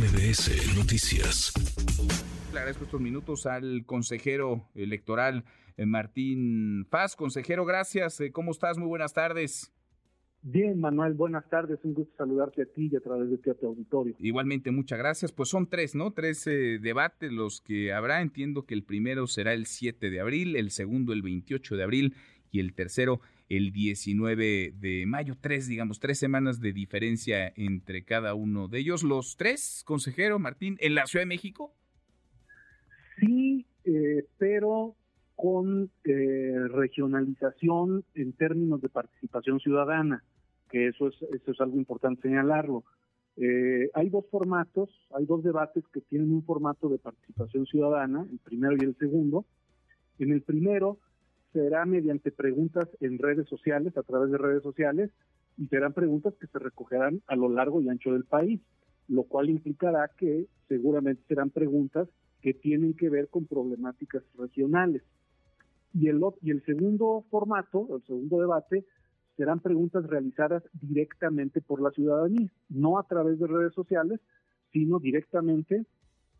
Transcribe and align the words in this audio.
MBS 0.00 0.78
Noticias. 0.78 1.52
Le 2.54 2.58
agradezco 2.58 2.84
estos 2.84 3.02
minutos 3.02 3.44
al 3.44 3.84
consejero 3.84 4.66
electoral 4.74 5.44
eh, 5.76 5.84
Martín 5.84 6.86
Paz. 6.88 7.16
Consejero, 7.16 7.66
gracias. 7.66 8.18
Eh, 8.22 8.32
¿Cómo 8.32 8.52
estás? 8.52 8.78
Muy 8.78 8.88
buenas 8.88 9.12
tardes. 9.12 9.70
Bien, 10.40 10.80
Manuel, 10.80 11.12
buenas 11.12 11.46
tardes. 11.50 11.80
Un 11.82 11.92
gusto 11.92 12.14
saludarte 12.16 12.62
a 12.62 12.64
ti 12.64 12.88
y 12.90 12.96
a 12.96 13.00
través 13.00 13.28
de 13.28 13.34
este 13.34 13.50
auditorio. 13.66 14.14
Igualmente, 14.18 14.70
muchas 14.70 14.98
gracias. 14.98 15.32
Pues 15.32 15.50
son 15.50 15.68
tres, 15.68 15.94
¿no? 15.94 16.14
Tres 16.14 16.46
eh, 16.46 16.78
debates 16.80 17.30
los 17.30 17.60
que 17.60 17.92
habrá. 17.92 18.22
Entiendo 18.22 18.64
que 18.64 18.72
el 18.72 18.84
primero 18.84 19.26
será 19.26 19.52
el 19.52 19.66
7 19.66 20.08
de 20.08 20.20
abril, 20.20 20.56
el 20.56 20.70
segundo 20.70 21.12
el 21.12 21.20
28 21.20 21.76
de 21.76 21.82
abril 21.82 22.14
y 22.50 22.60
el 22.60 22.72
tercero 22.72 23.20
el 23.50 23.72
19 23.72 24.72
de 24.78 25.04
mayo. 25.06 25.36
Tres, 25.38 25.66
digamos, 25.68 26.00
tres 26.00 26.18
semanas 26.18 26.60
de 26.60 26.72
diferencia 26.72 27.52
entre 27.56 28.04
cada 28.04 28.34
uno 28.34 28.68
de 28.68 28.78
ellos. 28.78 29.02
Los 29.02 29.36
tres, 29.36 29.82
consejero 29.84 30.38
Martín, 30.38 30.76
en 30.80 30.94
la 30.94 31.06
Ciudad 31.06 31.22
de 31.22 31.26
México. 31.26 31.74
Sí, 33.18 33.66
eh, 33.84 34.24
pero 34.38 34.94
con 35.34 35.90
eh, 36.04 36.68
regionalización 36.68 38.04
en 38.14 38.32
términos 38.34 38.80
de 38.80 38.88
participación 38.88 39.58
ciudadana, 39.58 40.22
que 40.70 40.88
eso 40.88 41.08
es, 41.08 41.14
eso 41.34 41.50
es 41.50 41.60
algo 41.60 41.76
importante 41.76 42.22
señalarlo. 42.22 42.84
Eh, 43.36 43.90
hay 43.94 44.10
dos 44.10 44.26
formatos, 44.30 44.90
hay 45.16 45.24
dos 45.24 45.42
debates 45.42 45.82
que 45.92 46.02
tienen 46.02 46.32
un 46.32 46.44
formato 46.44 46.88
de 46.88 46.98
participación 46.98 47.66
ciudadana, 47.66 48.26
el 48.30 48.38
primero 48.38 48.76
y 48.78 48.84
el 48.84 48.96
segundo. 48.96 49.44
En 50.18 50.32
el 50.32 50.42
primero 50.42 50.98
será 51.52 51.84
mediante 51.84 52.30
preguntas 52.30 52.88
en 53.00 53.18
redes 53.18 53.48
sociales, 53.48 53.96
a 53.96 54.02
través 54.02 54.30
de 54.30 54.38
redes 54.38 54.62
sociales, 54.62 55.10
y 55.56 55.66
serán 55.66 55.92
preguntas 55.92 56.34
que 56.40 56.46
se 56.46 56.58
recogerán 56.58 57.22
a 57.26 57.36
lo 57.36 57.48
largo 57.48 57.80
y 57.80 57.88
ancho 57.88 58.12
del 58.12 58.24
país, 58.24 58.60
lo 59.08 59.24
cual 59.24 59.50
implicará 59.50 60.08
que 60.16 60.46
seguramente 60.68 61.22
serán 61.26 61.50
preguntas 61.50 62.08
que 62.40 62.54
tienen 62.54 62.94
que 62.94 63.10
ver 63.10 63.28
con 63.28 63.46
problemáticas 63.46 64.22
regionales. 64.38 65.02
Y 65.92 66.08
el, 66.08 66.20
y 66.40 66.50
el 66.50 66.64
segundo 66.64 67.24
formato, 67.30 67.88
el 67.96 68.02
segundo 68.04 68.40
debate, 68.40 68.84
serán 69.36 69.60
preguntas 69.60 70.06
realizadas 70.06 70.62
directamente 70.80 71.60
por 71.60 71.82
la 71.82 71.90
ciudadanía, 71.90 72.50
no 72.68 72.98
a 72.98 73.02
través 73.04 73.38
de 73.38 73.46
redes 73.46 73.74
sociales, 73.74 74.20
sino 74.72 74.98
directamente 74.98 75.84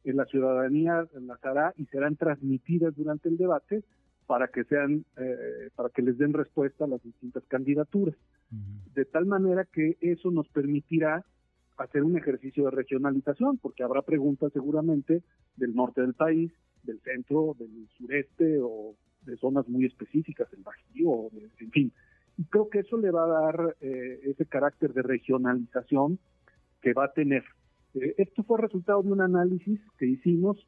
en 0.04 0.16
la 0.16 0.24
ciudadanía 0.26 1.06
las 1.20 1.44
hará 1.44 1.74
y 1.76 1.86
serán 1.86 2.16
transmitidas 2.16 2.94
durante 2.96 3.28
el 3.28 3.36
debate 3.36 3.82
para 4.30 4.46
que 4.46 4.62
sean 4.62 5.04
eh, 5.16 5.70
para 5.74 5.88
que 5.88 6.02
les 6.02 6.16
den 6.16 6.32
respuesta 6.32 6.84
a 6.84 6.86
las 6.86 7.02
distintas 7.02 7.42
candidaturas 7.48 8.14
de 8.94 9.04
tal 9.04 9.26
manera 9.26 9.64
que 9.64 9.98
eso 10.00 10.30
nos 10.30 10.48
permitirá 10.50 11.24
hacer 11.78 12.04
un 12.04 12.16
ejercicio 12.16 12.66
de 12.66 12.70
regionalización 12.70 13.58
porque 13.58 13.82
habrá 13.82 14.02
preguntas 14.02 14.52
seguramente 14.52 15.24
del 15.56 15.74
norte 15.74 16.02
del 16.02 16.14
país 16.14 16.52
del 16.84 17.00
centro 17.00 17.56
del 17.58 17.88
sureste 17.98 18.60
o 18.62 18.94
de 19.22 19.36
zonas 19.36 19.68
muy 19.68 19.84
específicas, 19.84 20.46
el 20.52 20.62
Bajío, 20.62 21.28
en 21.58 21.70
fin. 21.72 21.92
Y 22.38 22.44
creo 22.44 22.70
que 22.70 22.78
eso 22.78 22.98
le 22.98 23.10
va 23.10 23.24
a 23.24 23.42
dar 23.42 23.76
eh, 23.80 24.20
ese 24.22 24.46
carácter 24.46 24.92
de 24.92 25.02
regionalización 25.02 26.20
que 26.80 26.92
va 26.92 27.06
a 27.06 27.12
tener. 27.12 27.42
Eh, 27.94 28.14
esto 28.16 28.44
fue 28.44 28.60
resultado 28.60 29.02
de 29.02 29.10
un 29.10 29.22
análisis 29.22 29.80
que 29.98 30.06
hicimos 30.06 30.64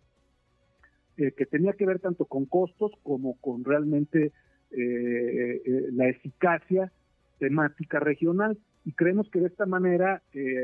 eh, 1.16 1.32
que 1.32 1.46
tenía 1.46 1.72
que 1.72 1.86
ver 1.86 1.98
tanto 1.98 2.24
con 2.24 2.46
costos 2.46 2.92
como 3.02 3.36
con 3.40 3.64
realmente 3.64 4.32
la 4.74 6.08
eficacia 6.08 6.90
temática 7.38 8.00
regional. 8.00 8.58
Y 8.86 8.92
creemos 8.92 9.28
que 9.28 9.40
de 9.40 9.48
esta 9.48 9.66
manera, 9.66 10.22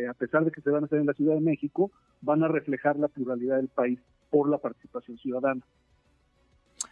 a 0.09 0.15
pesar 0.15 0.47
de 0.47 0.51
que 0.51 0.63
se 0.63 0.71
van 0.71 0.83
a 0.83 0.87
hacer 0.87 1.01
en 1.01 1.07
la 1.07 1.13
Ciudad 1.13 1.35
de 1.35 1.43
México, 1.43 1.91
van 2.23 2.43
a 2.43 2.49
reflejar 2.49 2.99
la 2.99 3.09
pluralidad 3.09 3.59
del 3.59 3.69
país 3.69 4.01
por 4.31 4.49
la 4.49 4.57
participación 4.57 5.19
ciudadana. 5.19 5.61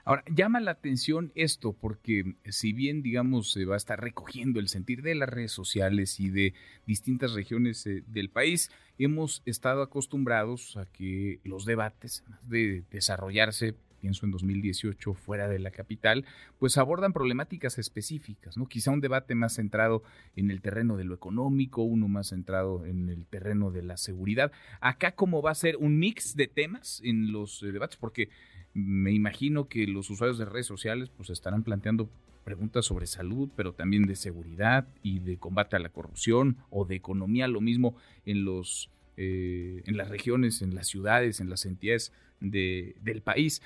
Ahora, 0.05 0.25
llama 0.33 0.61
la 0.61 0.72
atención 0.72 1.33
esto 1.34 1.72
porque 1.72 2.37
si 2.49 2.72
bien, 2.72 3.03
digamos, 3.03 3.53
se 3.53 3.65
va 3.65 3.75
a 3.75 3.77
estar 3.77 4.00
recogiendo 4.00 4.60
el 4.60 4.69
sentir 4.69 5.03
de 5.03 5.15
las 5.15 5.28
redes 5.28 5.53
sociales 5.53 6.21
y 6.21 6.31
de 6.31 6.55
distintas 6.87 7.33
regiones 7.33 7.87
eh, 7.87 8.03
del 8.06 8.31
país, 8.31 8.71
hemos 8.99 9.43
estado 9.47 9.83
acostumbrados 9.83 10.77
a 10.77 10.87
que 10.87 11.41
los 11.44 11.65
debates, 11.65 12.25
de 12.43 12.84
desarrollarse 12.91 13.75
pienso 14.00 14.27
en 14.27 14.31
2018 14.31 15.15
fuera 15.15 15.49
de 15.49 15.59
la 15.59 15.71
capital, 15.71 16.25
pues 16.59 16.78
abordan 16.78 17.12
problemáticas 17.12 17.78
específicas, 17.78 18.56
¿no? 18.56 18.66
Quizá 18.69 18.91
un 18.91 19.00
debate 19.00 19.34
más 19.34 19.55
centrado 19.55 20.03
en 20.37 20.50
el 20.50 20.60
terreno 20.60 20.97
de 20.97 21.05
lo 21.05 21.15
económico, 21.15 21.83
uno 21.83 22.06
más 22.06 22.28
centrado 22.28 22.87
en 22.87 23.09
el 23.09 23.27
terreno 23.27 23.71
de 23.71 23.83
la 23.83 23.97
seguridad. 23.97 24.53
Acá 24.81 25.12
cómo 25.12 25.43
va 25.43 25.50
a 25.50 25.56
ser 25.56 25.77
un 25.78 25.99
mix 25.99 26.37
de 26.37 26.47
temas 26.47 27.00
en 27.05 27.33
los 27.33 27.62
eh, 27.62 27.72
debates, 27.72 27.97
porque 27.97 28.28
me 28.76 29.10
imagino 29.10 29.69
que 29.69 29.87
los 29.87 30.10
usuarios 30.10 30.37
de 30.37 30.44
redes 30.44 30.66
sociales 30.66 31.10
pues 31.16 31.31
estarán 31.31 31.62
planteando 31.62 32.10
preguntas 32.44 32.84
sobre 32.84 33.06
salud, 33.06 33.48
pero 33.56 33.72
también 33.72 34.04
de 34.04 34.16
seguridad 34.16 34.87
y 35.03 35.20
de 35.20 35.38
combate 35.38 35.76
a 35.76 35.78
la 35.78 35.88
corrupción 35.88 36.59
o 36.69 36.84
de 36.84 36.94
economía, 36.94 37.48
lo 37.48 37.62
mismo 37.62 37.97
en 38.26 38.44
los 38.44 38.91
eh, 39.16 39.82
en 39.86 39.97
las 39.97 40.10
regiones, 40.10 40.60
en 40.60 40.75
las 40.75 40.88
ciudades, 40.88 41.41
en 41.41 41.48
las 41.48 41.65
entidades 41.65 42.12
de, 42.41 42.97
del 43.00 43.22
país. 43.22 43.62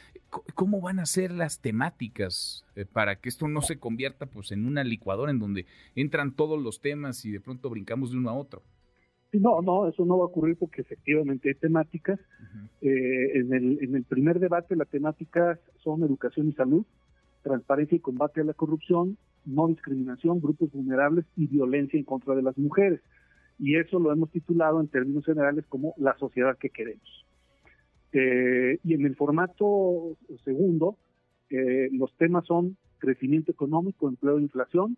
¿Cómo 0.54 0.80
van 0.80 1.00
a 1.00 1.06
ser 1.06 1.32
las 1.32 1.58
temáticas 1.58 2.64
eh, 2.76 2.84
para 2.84 3.16
que 3.16 3.28
esto 3.28 3.48
no 3.48 3.62
se 3.62 3.80
convierta 3.80 4.26
pues 4.26 4.52
en 4.52 4.64
una 4.64 4.84
licuadora 4.84 5.32
en 5.32 5.40
donde 5.40 5.66
entran 5.96 6.36
todos 6.36 6.62
los 6.62 6.80
temas 6.80 7.24
y 7.24 7.32
de 7.32 7.40
pronto 7.40 7.68
brincamos 7.68 8.12
de 8.12 8.18
uno 8.18 8.30
a 8.30 8.34
otro? 8.34 8.62
No, 9.32 9.62
no, 9.62 9.88
eso 9.88 10.04
no 10.04 10.18
va 10.18 10.24
a 10.24 10.26
ocurrir 10.26 10.56
porque 10.56 10.80
efectivamente 10.80 11.48
hay 11.48 11.54
temáticas. 11.54 12.18
Eh, 12.80 13.38
en, 13.38 13.52
el, 13.52 13.78
en 13.82 13.94
el 13.94 14.04
primer 14.04 14.40
debate 14.40 14.74
las 14.74 14.88
temáticas 14.88 15.58
son 15.78 16.02
educación 16.02 16.48
y 16.48 16.52
salud, 16.52 16.84
transparencia 17.42 17.96
y 17.96 18.00
combate 18.00 18.40
a 18.40 18.44
la 18.44 18.54
corrupción, 18.54 19.16
no 19.44 19.68
discriminación, 19.68 20.40
grupos 20.40 20.72
vulnerables 20.72 21.24
y 21.36 21.46
violencia 21.46 21.98
en 21.98 22.04
contra 22.04 22.34
de 22.34 22.42
las 22.42 22.58
mujeres. 22.58 23.00
Y 23.58 23.76
eso 23.76 23.98
lo 23.98 24.12
hemos 24.12 24.30
titulado 24.30 24.80
en 24.80 24.88
términos 24.88 25.24
generales 25.24 25.64
como 25.68 25.94
la 25.96 26.16
sociedad 26.18 26.56
que 26.58 26.70
queremos. 26.70 27.26
Eh, 28.12 28.78
y 28.82 28.94
en 28.94 29.06
el 29.06 29.14
formato 29.14 30.16
segundo, 30.44 30.96
eh, 31.50 31.88
los 31.92 32.12
temas 32.16 32.46
son 32.46 32.76
crecimiento 32.98 33.52
económico, 33.52 34.08
empleo 34.08 34.38
e 34.38 34.42
inflación, 34.42 34.96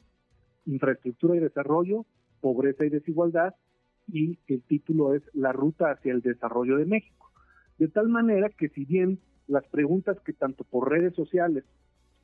infraestructura 0.67 1.37
y 1.37 1.41
desarrollo, 1.41 2.07
pobreza 2.41 2.85
y 2.85 2.91
desigualdad, 2.91 3.55
y 4.13 4.39
el 4.47 4.63
título 4.63 5.15
es 5.15 5.23
La 5.33 5.53
ruta 5.53 5.91
hacia 5.91 6.13
el 6.13 6.21
desarrollo 6.21 6.77
de 6.77 6.85
México. 6.85 7.33
De 7.79 7.89
tal 7.89 8.09
manera 8.09 8.51
que 8.51 8.69
si 8.69 8.85
bien 8.85 9.19
las 9.49 9.67
preguntas 9.69 10.19
que 10.21 10.35
tanto 10.35 10.65
por 10.65 10.91
redes 10.91 11.15
sociales 11.15 11.65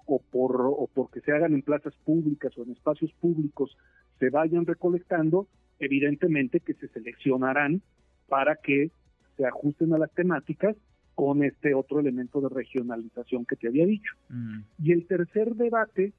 o 0.06 0.20
por 0.20 0.60
o 0.60 0.88
porque 0.92 1.20
se 1.20 1.32
hagan 1.32 1.54
en 1.54 1.62
plazas 1.62 1.94
públicas 2.04 2.56
o 2.56 2.62
en 2.62 2.72
espacios 2.72 3.12
públicos 3.14 3.76
se 4.18 4.30
vayan 4.30 4.66
recolectando, 4.66 5.48
evidentemente 5.78 6.60
que 6.60 6.74
se 6.74 6.88
seleccionarán 6.88 7.82
para 8.28 8.56
que 8.56 8.90
se 9.36 9.46
ajusten 9.46 9.94
a 9.94 9.98
las 9.98 10.12
temáticas 10.12 10.76
con 11.14 11.42
este 11.42 11.74
otro 11.74 12.00
elemento 12.00 12.40
de 12.40 12.48
regionalización 12.48 13.44
que 13.44 13.56
te 13.56 13.68
había 13.68 13.86
dicho. 13.86 14.12
Mm. 14.28 14.60
Y 14.82 14.92
el 14.92 15.06
tercer 15.06 15.54
debate, 15.54 16.12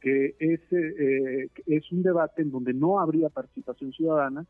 que 0.00 0.34
es, 0.38 0.60
eh, 0.70 1.50
es 1.66 1.92
un 1.92 2.02
debate 2.02 2.42
en 2.42 2.50
donde 2.50 2.72
no 2.72 3.00
habría 3.00 3.28
participación 3.28 3.92
ciudadana, 3.92 4.46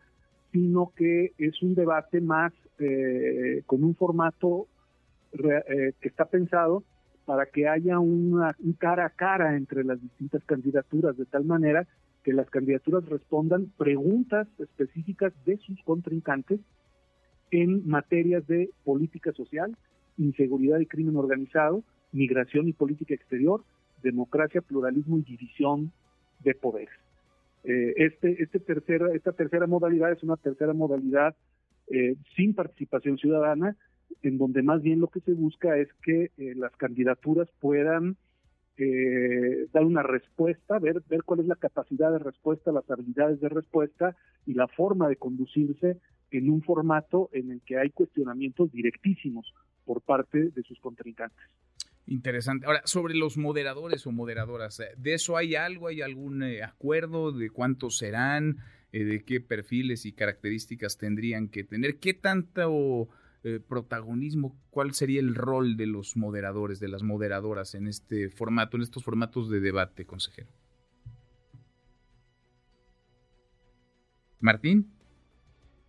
sino 0.56 0.90
que 0.96 1.32
es 1.36 1.62
un 1.62 1.74
debate 1.74 2.22
más 2.22 2.50
eh, 2.78 3.62
con 3.66 3.84
un 3.84 3.94
formato 3.94 4.68
eh, 5.34 5.92
que 6.00 6.08
está 6.08 6.24
pensado 6.24 6.82
para 7.26 7.44
que 7.44 7.68
haya 7.68 7.98
una, 7.98 8.56
un 8.58 8.72
cara 8.72 9.04
a 9.04 9.10
cara 9.10 9.54
entre 9.54 9.84
las 9.84 10.00
distintas 10.00 10.42
candidaturas, 10.44 11.14
de 11.18 11.26
tal 11.26 11.44
manera 11.44 11.86
que 12.24 12.32
las 12.32 12.48
candidaturas 12.48 13.04
respondan 13.04 13.66
preguntas 13.76 14.48
específicas 14.58 15.34
de 15.44 15.58
sus 15.58 15.78
contrincantes 15.82 16.60
en 17.50 17.86
materias 17.86 18.46
de 18.46 18.70
política 18.82 19.32
social, 19.32 19.76
inseguridad 20.16 20.78
y 20.78 20.86
crimen 20.86 21.16
organizado, 21.16 21.84
migración 22.12 22.66
y 22.66 22.72
política 22.72 23.12
exterior, 23.12 23.62
democracia, 24.02 24.62
pluralismo 24.62 25.18
y 25.18 25.22
división 25.22 25.92
de 26.42 26.54
poderes. 26.54 27.05
Eh, 27.68 27.94
este, 27.96 28.40
este 28.40 28.60
tercera, 28.60 29.12
esta 29.12 29.32
tercera 29.32 29.66
modalidad 29.66 30.12
es 30.12 30.22
una 30.22 30.36
tercera 30.36 30.72
modalidad 30.72 31.34
eh, 31.90 32.14
sin 32.36 32.54
participación 32.54 33.18
ciudadana, 33.18 33.76
en 34.22 34.38
donde 34.38 34.62
más 34.62 34.82
bien 34.82 35.00
lo 35.00 35.08
que 35.08 35.18
se 35.20 35.32
busca 35.32 35.76
es 35.76 35.88
que 36.04 36.30
eh, 36.38 36.54
las 36.54 36.70
candidaturas 36.76 37.48
puedan 37.60 38.16
dar 39.72 39.86
una 39.86 40.02
respuesta, 40.02 40.78
ver, 40.78 41.02
ver 41.08 41.22
cuál 41.22 41.40
es 41.40 41.46
la 41.46 41.54
capacidad 41.54 42.12
de 42.12 42.18
respuesta, 42.18 42.72
las 42.72 42.90
habilidades 42.90 43.40
de 43.40 43.48
respuesta 43.48 44.14
y 44.44 44.52
la 44.52 44.68
forma 44.68 45.08
de 45.08 45.16
conducirse 45.16 45.96
en 46.30 46.50
un 46.50 46.60
formato 46.60 47.30
en 47.32 47.52
el 47.52 47.62
que 47.62 47.78
hay 47.78 47.88
cuestionamientos 47.88 48.70
directísimos 48.70 49.50
por 49.86 50.02
parte 50.02 50.50
de 50.50 50.62
sus 50.62 50.78
contrincantes. 50.80 51.42
Interesante. 52.08 52.66
Ahora, 52.66 52.82
sobre 52.84 53.14
los 53.14 53.36
moderadores 53.36 54.06
o 54.06 54.12
moderadoras, 54.12 54.78
eh, 54.78 54.90
¿de 54.96 55.14
eso 55.14 55.36
hay 55.36 55.56
algo? 55.56 55.88
¿Hay 55.88 56.02
algún 56.02 56.42
eh, 56.44 56.62
acuerdo 56.62 57.32
de 57.32 57.50
cuántos 57.50 57.98
serán? 57.98 58.58
Eh, 58.92 59.04
¿De 59.04 59.24
qué 59.24 59.40
perfiles 59.40 60.06
y 60.06 60.12
características 60.12 60.98
tendrían 60.98 61.48
que 61.48 61.64
tener? 61.64 61.98
¿Qué 61.98 62.14
tanto 62.14 63.08
protagonismo? 63.68 64.60
¿Cuál 64.70 64.92
sería 64.92 65.20
el 65.20 65.36
rol 65.36 65.76
de 65.76 65.86
los 65.86 66.16
moderadores, 66.16 66.80
de 66.80 66.88
las 66.88 67.04
moderadoras 67.04 67.76
en 67.76 67.86
este 67.86 68.28
formato, 68.28 68.76
en 68.76 68.82
estos 68.82 69.04
formatos 69.04 69.48
de 69.48 69.60
debate, 69.60 70.04
consejero? 70.04 70.48
Martín. 74.40 74.90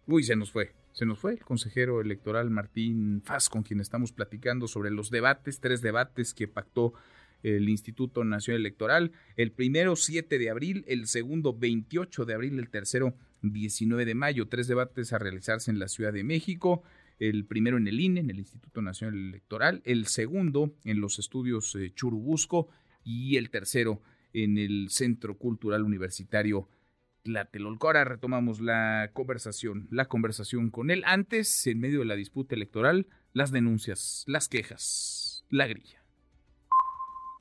Uy, 0.06 0.22
se 0.22 0.36
nos 0.36 0.52
fue. 0.52 0.72
Se 0.98 1.06
nos 1.06 1.20
fue 1.20 1.34
el 1.34 1.46
consejero 1.46 2.02
electoral 2.02 2.50
Martín 2.50 3.22
Faz, 3.24 3.50
con 3.50 3.62
quien 3.62 3.80
estamos 3.80 4.12
platicando 4.12 4.68
sobre 4.68 4.90
los 4.90 5.12
debates, 5.12 5.60
tres 5.60 5.84
debates 5.84 6.34
que 6.34 6.48
pactó 6.48 6.96
el 7.44 7.70
Instituto 7.70 8.24
Nacional 8.24 8.62
Electoral. 8.62 9.12
El 9.36 9.52
primero, 9.52 9.96
7 9.96 10.40
de 10.40 10.50
abril, 10.50 10.84
el 10.88 11.06
segundo, 11.06 11.56
28 11.56 12.26
de 12.26 12.34
abril, 12.34 12.58
el 12.58 12.72
tercero, 12.72 13.14
19 13.44 14.06
de 14.06 14.16
mayo. 14.16 14.48
Tres 14.48 14.68
debates 14.68 15.14
a 15.14 15.20
realizarse 15.20 15.70
en 15.70 15.78
la 15.78 15.88
Ciudad 15.88 16.14
de 16.14 16.24
México. 16.24 16.82
El 17.20 17.46
primero 17.46 17.78
en 17.78 17.88
el 17.88 18.00
INE, 18.00 18.22
en 18.22 18.32
el 18.32 18.40
Instituto 18.40 18.82
Nacional 18.82 19.20
Electoral. 19.20 19.84
El 19.86 20.08
segundo 20.08 20.74
en 20.84 21.00
los 21.00 21.20
estudios 21.20 21.76
eh, 21.76 21.92
Churubusco. 21.94 22.70
Y 23.04 23.38
el 23.38 23.52
tercero 23.52 24.02
en 24.34 24.58
el 24.58 24.88
Centro 24.90 25.38
Cultural 25.38 25.84
Universitario 25.84 26.68
Tlatelolco. 27.28 27.92
retomamos 27.92 28.62
la 28.62 29.12
conversación, 29.14 29.88
la 29.92 30.06
conversación 30.06 30.70
con 30.72 30.92
él. 30.92 31.04
Antes, 31.06 31.68
en 31.68 31.80
medio 31.80 32.00
de 32.00 32.06
la 32.06 32.16
disputa 32.16 32.56
electoral, 32.56 33.08
las 33.34 33.52
denuncias, 33.52 34.24
las 34.28 34.48
quejas, 34.48 35.46
la 35.50 35.68
grilla. 35.68 36.02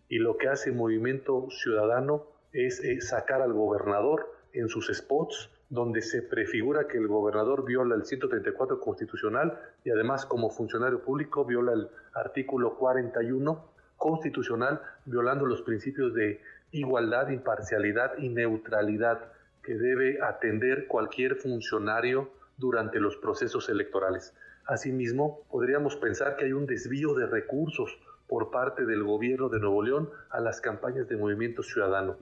Y 0.09 0.19
lo 0.19 0.37
que 0.37 0.49
hace 0.49 0.73
Movimiento 0.73 1.47
Ciudadano 1.51 2.25
es 2.53 2.81
eh, 2.81 3.01
sacar 3.01 3.43
al 3.43 3.53
gobernador 3.53 4.33
en 4.53 4.69
sus 4.69 4.89
spots 4.93 5.51
donde 5.69 6.03
se 6.03 6.23
prefigura 6.23 6.89
que 6.89 6.99
el 6.99 7.07
gobernador 7.07 7.65
viola 7.65 7.95
el 7.95 8.05
134 8.05 8.81
constitucional 8.81 9.59
y 9.85 9.91
además 9.91 10.27
como 10.27 10.51
funcionario 10.51 11.03
público 11.03 11.45
viola 11.45 11.73
el 11.73 11.89
artículo 12.15 12.77
41 12.77 13.73
constitucional, 13.97 14.81
violando 15.05 15.47
los 15.47 15.63
principios 15.63 16.15
de 16.15 16.41
igualdad, 16.71 17.29
imparcialidad 17.31 18.19
y 18.19 18.29
neutralidad 18.29 19.33
que 19.67 19.75
debe 19.75 20.23
atender 20.23 20.87
cualquier 20.87 21.35
funcionario 21.35 22.31
durante 22.57 23.01
los 23.01 23.17
procesos 23.17 23.69
electorales. 23.69 24.33
Asimismo, 24.65 25.41
podríamos 25.51 25.97
pensar 25.97 26.37
que 26.37 26.45
hay 26.45 26.53
un 26.53 26.67
desvío 26.67 27.15
de 27.15 27.27
recursos 27.27 27.99
por 28.29 28.51
parte 28.51 28.87
del 28.87 29.03
gobierno 29.03 29.49
de 29.49 29.59
Nuevo 29.61 29.83
León 29.83 30.11
a 30.31 30.41
las 30.41 30.61
campañas 30.61 31.09
de 31.09 31.17
Movimiento 31.17 31.63
Ciudadano. 31.63 32.17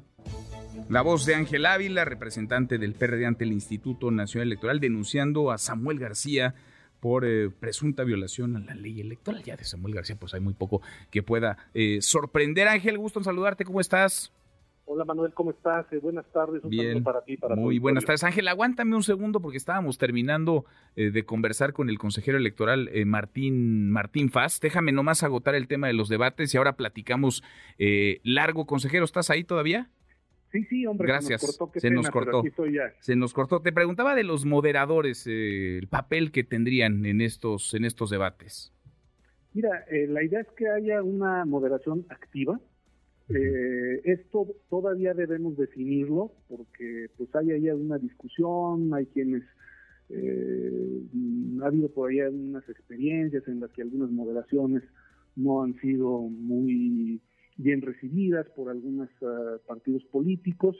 La 0.88 1.02
voz 1.02 1.24
de 1.24 1.34
Ángel 1.34 1.66
Ávila, 1.66 2.04
representante 2.04 2.78
del 2.78 2.94
PRD 2.94 3.26
ante 3.26 3.44
el 3.44 3.52
Instituto 3.52 4.10
Nacional 4.10 4.48
Electoral, 4.48 4.80
denunciando 4.80 5.50
a 5.50 5.58
Samuel 5.58 5.98
García 5.98 6.54
por 7.00 7.24
eh, 7.26 7.50
presunta 7.50 8.02
violación 8.04 8.56
a 8.56 8.60
la 8.60 8.74
ley 8.74 9.00
electoral. 9.00 9.42
Ya 9.42 9.56
de 9.56 9.64
Samuel 9.64 9.94
García, 9.94 10.16
pues 10.18 10.34
hay 10.34 10.40
muy 10.40 10.54
poco 10.54 10.80
que 11.10 11.22
pueda 11.22 11.58
eh, 11.74 11.98
sorprender. 12.00 12.68
Ángel, 12.68 12.98
gusto 12.98 13.20
en 13.20 13.24
saludarte, 13.24 13.64
¿cómo 13.64 13.80
estás? 13.80 14.32
Hola 14.86 15.06
Manuel, 15.06 15.32
¿cómo 15.32 15.50
estás? 15.50 15.90
Eh, 15.92 15.98
buenas 15.98 16.26
tardes, 16.30 16.62
un 16.62 16.68
Bien, 16.68 17.02
para 17.02 17.22
ti. 17.22 17.38
Para 17.38 17.56
muy 17.56 17.78
buenas 17.78 18.04
tardes. 18.04 18.22
Ángel, 18.22 18.46
aguántame 18.48 18.94
un 18.94 19.02
segundo 19.02 19.40
porque 19.40 19.56
estábamos 19.56 19.96
terminando 19.96 20.66
eh, 20.94 21.10
de 21.10 21.24
conversar 21.24 21.72
con 21.72 21.88
el 21.88 21.98
consejero 21.98 22.36
electoral 22.36 22.90
eh, 22.92 23.06
Martín, 23.06 23.90
Martín 23.90 24.30
Faz. 24.30 24.60
Déjame 24.60 24.92
nomás 24.92 25.22
agotar 25.22 25.54
el 25.54 25.68
tema 25.68 25.86
de 25.86 25.94
los 25.94 26.10
debates 26.10 26.52
y 26.52 26.58
ahora 26.58 26.76
platicamos 26.76 27.42
largo. 28.24 28.66
Consejero, 28.66 29.06
¿estás 29.06 29.30
ahí 29.30 29.42
todavía? 29.42 29.88
Sí, 30.52 30.64
sí, 30.64 30.86
hombre. 30.86 31.08
Gracias. 31.08 31.58
Se 31.76 31.90
nos 31.90 32.10
cortó. 32.10 32.42
Se 33.00 33.16
nos 33.16 33.32
cortó. 33.32 33.60
Te 33.62 33.72
preguntaba 33.72 34.14
de 34.14 34.22
los 34.22 34.44
moderadores, 34.44 35.26
el 35.26 35.88
papel 35.88 36.30
que 36.30 36.44
tendrían 36.44 37.06
en 37.06 37.22
estos, 37.22 37.72
en 37.72 37.86
estos 37.86 38.10
debates. 38.10 38.72
Mira, 39.54 39.84
la 39.90 40.22
idea 40.22 40.40
es 40.40 40.48
que 40.56 40.68
haya 40.68 41.02
una 41.02 41.46
moderación 41.46 42.04
activa 42.10 42.60
eh, 43.28 44.00
esto 44.04 44.46
todavía 44.68 45.14
debemos 45.14 45.56
definirlo 45.56 46.32
porque 46.48 47.08
pues 47.16 47.34
hay 47.34 47.52
ahí 47.52 47.70
una 47.70 47.98
discusión, 47.98 48.92
hay 48.92 49.06
quienes 49.06 49.42
eh, 50.10 51.02
ha 51.62 51.66
habido 51.66 51.88
por 51.88 52.10
ahí 52.10 52.20
algunas 52.20 52.68
experiencias 52.68 53.46
en 53.48 53.60
las 53.60 53.70
que 53.70 53.82
algunas 53.82 54.10
moderaciones 54.10 54.82
no 55.36 55.62
han 55.62 55.74
sido 55.80 56.20
muy 56.20 57.20
bien 57.56 57.82
recibidas 57.82 58.46
por 58.50 58.68
algunos 58.68 59.08
ah, 59.22 59.56
partidos 59.66 60.04
políticos, 60.04 60.76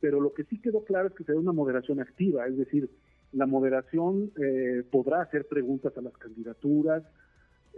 pero 0.00 0.20
lo 0.20 0.32
que 0.34 0.44
sí 0.44 0.60
quedó 0.60 0.84
claro 0.84 1.08
es 1.08 1.14
que 1.14 1.24
será 1.24 1.38
una 1.38 1.52
moderación 1.52 2.00
activa, 2.00 2.46
es 2.46 2.56
decir, 2.56 2.90
la 3.32 3.46
moderación 3.46 4.30
eh, 4.40 4.84
podrá 4.90 5.22
hacer 5.22 5.46
preguntas 5.48 5.96
a 5.96 6.02
las 6.02 6.16
candidaturas, 6.16 7.02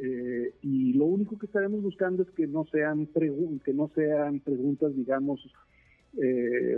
eh, 0.03 0.55
y 0.63 0.95
lo 0.95 1.05
único 1.05 1.39
que 1.39 1.45
estaremos 1.45 1.83
buscando 1.83 2.23
es 2.23 2.31
que 2.31 2.47
no 2.47 2.65
sean 2.73 3.07
que 3.07 3.75
no 3.75 3.91
sean 3.95 4.41
preguntas 4.41 4.97
digamos 4.97 5.47
eh, 6.17 6.75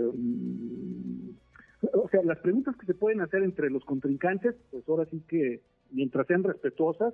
o 1.93 2.09
sea 2.09 2.21
las 2.23 2.39
preguntas 2.39 2.75
que 2.75 2.85
se 2.85 2.93
pueden 2.93 3.21
hacer 3.21 3.43
entre 3.43 3.69
los 3.69 3.85
contrincantes 3.85 4.55
pues 4.71 4.83
ahora 4.89 5.05
sí 5.09 5.23
que 5.25 5.61
mientras 5.91 6.27
sean 6.27 6.43
respetuosas 6.43 7.13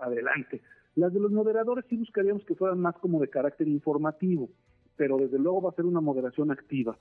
adelante. 0.00 0.60
Las 0.94 1.12
de 1.12 1.18
los 1.18 1.32
moderadores 1.32 1.84
sí 1.88 1.96
buscaríamos 1.96 2.44
que 2.44 2.54
fueran 2.54 2.78
más 2.78 2.94
como 2.98 3.20
de 3.20 3.28
carácter 3.28 3.66
informativo 3.66 4.50
pero 4.96 5.16
desde 5.16 5.38
luego 5.40 5.62
va 5.62 5.70
a 5.70 5.74
ser 5.74 5.86
una 5.86 6.00
moderación 6.00 6.52
activa. 6.52 6.96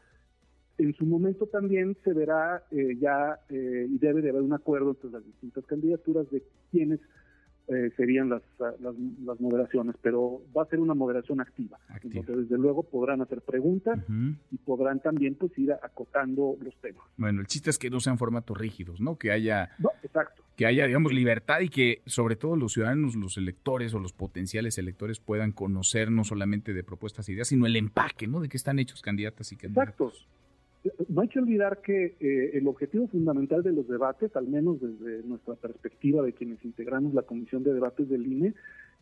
En 0.79 0.95
su 0.95 1.05
momento 1.05 1.45
también 1.45 1.97
se 2.03 2.13
verá 2.13 2.63
eh, 2.71 2.95
ya 2.97 3.37
y 3.49 3.97
debe 3.99 4.21
de 4.21 4.29
haber 4.29 4.41
un 4.41 4.53
acuerdo 4.53 4.91
entre 4.91 5.11
las 5.11 5.23
distintas 5.23 5.65
candidaturas 5.65 6.27
de 6.31 6.41
quienes 6.71 6.99
eh, 7.69 7.91
serían 7.95 8.29
las, 8.29 8.41
las, 8.59 9.39
moderaciones, 9.39 9.95
pero 10.01 10.41
va 10.57 10.63
a 10.63 10.65
ser 10.65 10.79
una 10.79 10.95
moderación 10.95 11.39
activa. 11.39 11.79
Entonces, 12.01 12.37
desde 12.37 12.57
luego 12.57 12.83
podrán 12.83 13.21
hacer 13.21 13.41
preguntas 13.41 13.99
y 14.51 14.57
podrán 14.57 14.99
también 14.99 15.35
pues 15.35 15.57
ir 15.57 15.71
acotando 15.73 16.57
los 16.61 16.75
temas. 16.77 17.03
Bueno, 17.17 17.41
el 17.41 17.47
chiste 17.47 17.69
es 17.69 17.77
que 17.77 17.89
no 17.89 17.99
sean 17.99 18.17
formatos 18.17 18.57
rígidos, 18.57 18.99
¿no? 18.99 19.17
Que 19.17 19.31
haya, 19.31 19.69
exacto. 20.01 20.43
que 20.55 20.65
haya, 20.65 20.87
digamos, 20.87 21.13
libertad 21.13 21.59
y 21.59 21.69
que 21.69 22.01
sobre 22.05 22.35
todo 22.35 22.55
los 22.55 22.73
ciudadanos, 22.73 23.15
los 23.15 23.37
electores 23.37 23.93
o 23.93 23.99
los 23.99 24.13
potenciales 24.13 24.77
electores 24.77 25.19
puedan 25.19 25.51
conocer 25.51 26.11
no 26.11 26.23
solamente 26.23 26.73
de 26.73 26.83
propuestas 26.83 27.29
e 27.29 27.33
ideas, 27.33 27.49
sino 27.49 27.67
el 27.67 27.75
empaque, 27.75 28.27
¿no? 28.27 28.39
De 28.39 28.49
qué 28.49 28.57
están 28.57 28.79
hechos 28.79 29.01
candidatas 29.01 29.51
y 29.51 29.57
candidatos. 29.57 30.13
Exacto 30.13 30.38
no 31.09 31.21
hay 31.21 31.27
que 31.27 31.39
olvidar 31.39 31.81
que 31.81 32.15
eh, 32.19 32.51
el 32.53 32.67
objetivo 32.67 33.07
fundamental 33.07 33.63
de 33.63 33.73
los 33.73 33.87
debates, 33.87 34.35
al 34.35 34.47
menos 34.47 34.79
desde 34.79 35.27
nuestra 35.27 35.55
perspectiva 35.55 36.23
de 36.23 36.33
quienes 36.33 36.63
integramos 36.63 37.13
la 37.13 37.23
Comisión 37.23 37.63
de 37.63 37.73
Debates 37.73 38.07
del 38.07 38.25
INE, 38.25 38.53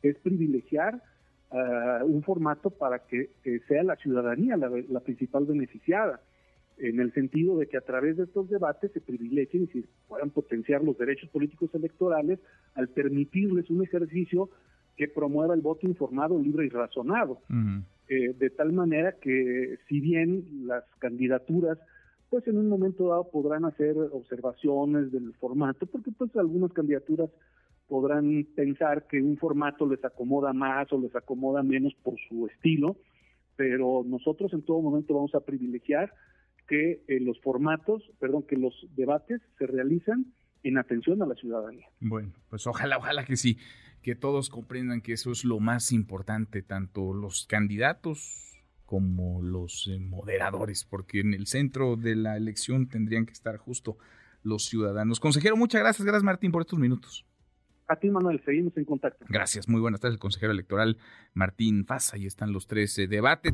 es 0.01 0.17
privilegiar 0.17 1.03
ah, 1.51 2.01
un 2.03 2.23
formato 2.23 2.71
para 2.71 2.99
que 2.99 3.29
sea 3.67 3.83
la 3.83 3.95
ciudadanía 3.95 4.57
la, 4.57 4.99
principal 5.01 5.45
beneficiada, 5.45 6.21
en 6.79 6.99
el 6.99 7.11
sentido 7.13 7.57
de 7.57 7.67
que 7.67 7.77
a 7.77 7.81
través 7.81 8.17
de 8.17 8.23
estos 8.23 8.49
debates 8.49 8.91
se 8.91 9.01
privilegien 9.01 9.63
y 9.63 9.67
se 9.67 9.83
puedan 10.07 10.29
potenciar 10.29 10.83
los 10.83 10.97
derechos 10.97 11.29
políticos 11.29 11.69
electorales 11.73 12.39
al 12.75 12.87
permitirles 12.89 13.69
un 13.69 13.83
ejercicio 13.83 14.49
que 14.95 15.07
promueva 15.07 15.53
el 15.53 15.61
voto 15.61 15.87
informado, 15.87 16.39
libre 16.39 16.65
y 16.65 16.69
razonado. 16.69 17.39
Eh, 18.09 18.33
de 18.37 18.49
tal 18.51 18.71
manera 18.71 19.17
que 19.19 19.77
si 19.87 19.99
bien 19.99 20.65
las 20.65 20.85
candidaturas 20.99 21.77
pues 22.29 22.47
en 22.47 22.57
un 22.57 22.67
momento 22.67 23.09
dado 23.09 23.29
podrán 23.29 23.65
hacer 23.65 23.97
observaciones 23.97 25.11
del 25.11 25.33
formato, 25.35 25.85
porque 25.85 26.11
pues 26.11 26.35
algunas 26.35 26.73
candidaturas 26.73 27.29
podrán 27.87 28.45
pensar 28.55 29.07
que 29.07 29.21
un 29.21 29.37
formato 29.37 29.87
les 29.87 30.03
acomoda 30.03 30.51
más 30.53 30.91
o 30.91 30.99
les 30.99 31.15
acomoda 31.15 31.63
menos 31.63 31.93
por 32.03 32.15
su 32.27 32.47
estilo, 32.47 32.97
pero 33.55 34.03
nosotros 34.05 34.53
en 34.53 34.61
todo 34.63 34.81
momento 34.81 35.13
vamos 35.13 35.33
a 35.35 35.39
privilegiar 35.39 36.13
que 36.67 37.01
eh, 37.07 37.19
los 37.21 37.39
formatos, 37.39 38.03
perdón, 38.19 38.43
que 38.43 38.57
los 38.57 38.73
debates 38.95 39.41
se 39.57 39.67
realizan 39.67 40.25
en 40.63 40.77
atención 40.77 41.21
a 41.21 41.25
la 41.25 41.35
ciudadanía. 41.35 41.87
Bueno, 41.99 42.33
pues 42.49 42.65
ojalá, 42.67 42.97
ojalá 42.97 43.25
que 43.25 43.37
sí 43.37 43.57
que 44.07 44.15
todos 44.15 44.49
comprendan 44.49 45.01
que 45.01 45.11
eso 45.11 45.31
es 45.31 45.43
lo 45.43 45.59
más 45.59 45.91
importante, 45.91 46.61
tanto 46.61 47.13
los 47.13 47.45
candidatos 47.45 48.61
como 48.85 49.41
los 49.41 49.87
eh, 49.87 49.99
moderadores, 49.99 50.85
porque 50.85 51.19
en 51.19 51.33
el 51.33 51.45
centro 51.45 51.97
de 51.97 52.15
la 52.15 52.37
elección 52.37 52.87
tendrían 52.87 53.25
que 53.25 53.33
estar 53.33 53.57
justo 53.57 53.97
los 54.43 54.63
ciudadanos. 54.63 55.19
Consejero, 55.19 55.57
muchas 55.57 55.81
gracias, 55.81 56.05
gracias 56.05 56.23
Martín 56.23 56.53
por 56.53 56.61
estos 56.61 56.79
minutos. 56.79 57.25
A 57.89 57.97
ti, 57.97 58.09
Manuel, 58.09 58.41
seguimos 58.45 58.77
en 58.77 58.85
contacto. 58.85 59.25
Gracias, 59.27 59.67
muy 59.67 59.81
buenas 59.81 59.99
tardes, 59.99 60.15
el 60.15 60.19
consejero 60.19 60.53
electoral 60.53 60.97
Martín 61.33 61.85
Faz. 61.85 62.13
Ahí 62.13 62.25
están 62.25 62.53
los 62.53 62.65
tres 62.65 62.97
eh, 62.99 63.07
debates. 63.07 63.53